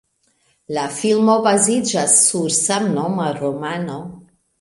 La 0.77 0.85
filmo 0.93 1.35
baziĝas 1.47 2.15
sur 2.29 2.55
samnoma 2.55 3.29
romano. 3.37 3.99